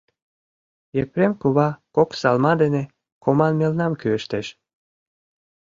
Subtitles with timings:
[1.01, 2.83] Епрем кува кок салма дене
[3.23, 4.47] коман мелнам кӱэштеш.